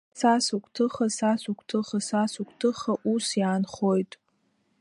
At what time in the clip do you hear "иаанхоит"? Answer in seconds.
3.41-4.11